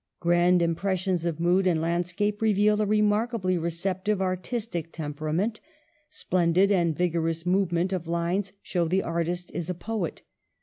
Grand 0.19 0.63
impressions 0.63 1.25
of 1.25 1.39
mood 1.39 1.67
and 1.67 1.79
landscape 1.79 2.41
reveal 2.41 2.81
a 2.81 2.87
remarkably 2.87 3.55
receptive 3.55 4.19
artistic 4.19 4.91
temperament; 4.91 5.59
splendid 6.09 6.71
and 6.71 6.97
vigorous 6.97 7.45
movement 7.45 7.93
of 7.93 8.07
lines 8.07 8.51
shows 8.63 8.85
that 8.85 8.89
the 8.95 9.03
artist 9.03 9.51
is 9.53 9.69
a 9.69 9.75
poet. 9.75 10.23